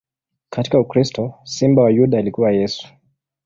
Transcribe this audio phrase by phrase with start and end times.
[0.49, 2.87] Katika ukristo, Simba wa Yuda alikuwa Yesu.